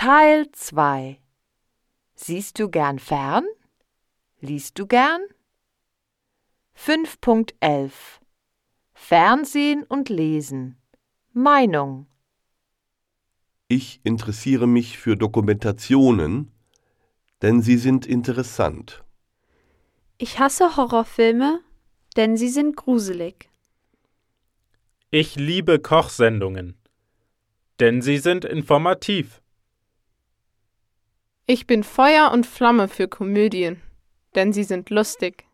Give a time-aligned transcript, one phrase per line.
[0.00, 1.18] Teil 2
[2.14, 3.44] Siehst du gern fern?
[4.38, 5.20] Liest du gern?
[6.76, 7.90] 5.11
[8.94, 10.76] Fernsehen und Lesen
[11.32, 12.06] Meinung
[13.66, 16.52] Ich interessiere mich für Dokumentationen,
[17.42, 19.02] denn sie sind interessant.
[20.16, 21.58] Ich hasse Horrorfilme,
[22.16, 23.50] denn sie sind gruselig.
[25.10, 26.78] Ich liebe Kochsendungen,
[27.80, 29.42] denn sie sind informativ.
[31.50, 33.80] Ich bin Feuer und Flamme für Komödien,
[34.34, 35.47] denn sie sind lustig.